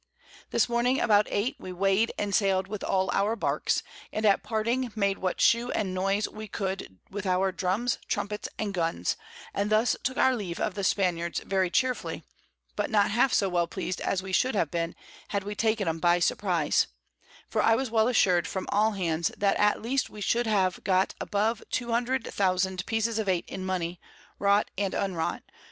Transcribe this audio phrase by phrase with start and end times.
[0.49, 4.91] This Morning about 8 we weighed, and sailed with all our Barks, and at parting
[4.95, 9.15] made what Shew and Noise we could with our Drums, Trumpets and Guns,
[9.53, 12.23] and thus took our Leave of the Spaniards very cheerfully,
[12.75, 14.95] but not half so well pleased as we should have been,
[15.27, 16.87] had we taken 'em by Surprize:
[17.47, 20.83] For I was well assur'd from all hands, that at least we should then have
[20.83, 24.01] got above 200000 Pieces of Eight in Money,
[24.39, 25.43] wrought and unwrought.